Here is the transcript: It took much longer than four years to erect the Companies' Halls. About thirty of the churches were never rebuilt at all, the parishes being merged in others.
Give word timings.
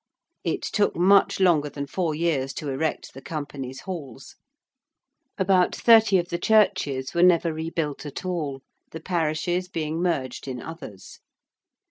It 0.43 0.63
took 0.63 0.95
much 0.95 1.39
longer 1.39 1.69
than 1.69 1.85
four 1.85 2.15
years 2.15 2.53
to 2.53 2.69
erect 2.69 3.13
the 3.13 3.21
Companies' 3.21 3.81
Halls. 3.81 4.35
About 5.37 5.75
thirty 5.75 6.17
of 6.17 6.29
the 6.29 6.39
churches 6.39 7.13
were 7.13 7.21
never 7.21 7.53
rebuilt 7.53 8.03
at 8.07 8.25
all, 8.25 8.63
the 8.89 8.99
parishes 8.99 9.67
being 9.69 10.01
merged 10.01 10.47
in 10.47 10.59
others. 10.59 11.19